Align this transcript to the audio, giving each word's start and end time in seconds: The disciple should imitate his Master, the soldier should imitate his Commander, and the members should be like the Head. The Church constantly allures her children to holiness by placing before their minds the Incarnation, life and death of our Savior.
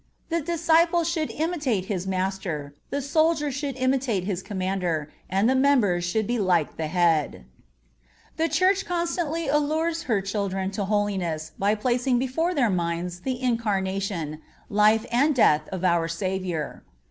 The 0.29 0.41
disciple 0.41 1.03
should 1.03 1.29
imitate 1.29 1.85
his 1.85 2.07
Master, 2.07 2.73
the 2.89 3.03
soldier 3.03 3.51
should 3.51 3.77
imitate 3.77 4.23
his 4.23 4.41
Commander, 4.41 5.11
and 5.29 5.47
the 5.47 5.53
members 5.53 6.03
should 6.03 6.25
be 6.25 6.39
like 6.39 6.75
the 6.75 6.87
Head. 6.87 7.45
The 8.37 8.49
Church 8.49 8.83
constantly 8.83 9.47
allures 9.47 10.01
her 10.09 10.19
children 10.19 10.71
to 10.71 10.85
holiness 10.85 11.51
by 11.59 11.75
placing 11.75 12.17
before 12.17 12.55
their 12.55 12.71
minds 12.71 13.19
the 13.21 13.39
Incarnation, 13.43 14.41
life 14.71 15.05
and 15.11 15.35
death 15.35 15.67
of 15.71 15.83
our 15.85 16.07
Savior. 16.07 16.83